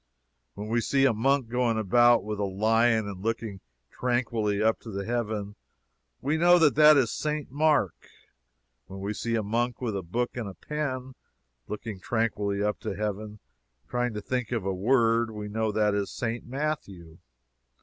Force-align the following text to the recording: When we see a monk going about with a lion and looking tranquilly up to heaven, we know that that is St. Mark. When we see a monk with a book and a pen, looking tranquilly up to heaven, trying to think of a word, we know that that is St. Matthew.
When 0.55 0.67
we 0.67 0.81
see 0.81 1.05
a 1.05 1.13
monk 1.13 1.47
going 1.47 1.77
about 1.77 2.23
with 2.23 2.39
a 2.39 2.43
lion 2.43 3.07
and 3.07 3.21
looking 3.21 3.59
tranquilly 3.91 4.59
up 4.59 4.79
to 4.79 4.95
heaven, 4.97 5.53
we 6.21 6.37
know 6.37 6.57
that 6.57 6.73
that 6.73 6.97
is 6.97 7.11
St. 7.13 7.51
Mark. 7.51 8.09
When 8.87 8.99
we 8.99 9.13
see 9.13 9.35
a 9.35 9.43
monk 9.43 9.79
with 9.79 9.95
a 9.95 10.01
book 10.01 10.35
and 10.35 10.49
a 10.49 10.55
pen, 10.55 11.13
looking 11.67 11.99
tranquilly 11.99 12.63
up 12.63 12.79
to 12.79 12.95
heaven, 12.95 13.41
trying 13.87 14.15
to 14.15 14.21
think 14.21 14.51
of 14.51 14.65
a 14.65 14.73
word, 14.73 15.29
we 15.29 15.47
know 15.47 15.71
that 15.71 15.91
that 15.91 15.93
is 15.93 16.09
St. 16.09 16.47
Matthew. 16.47 17.19